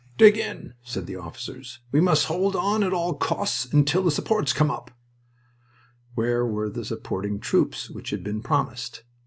"Dig 0.17 0.35
in," 0.35 0.73
said 0.81 1.05
the 1.05 1.15
officers. 1.15 1.77
"We 1.91 2.01
must 2.01 2.25
hold 2.25 2.55
on 2.55 2.81
at 2.83 2.91
all 2.91 3.13
costs 3.13 3.71
until 3.71 4.01
the 4.01 4.09
supports 4.09 4.51
come 4.51 4.71
up." 4.71 4.89
Where 6.15 6.43
were 6.43 6.71
the 6.71 6.83
supporting 6.85 7.39
troops 7.39 7.87
which 7.87 8.09
had 8.09 8.23
been 8.23 8.41
promised? 8.41 9.03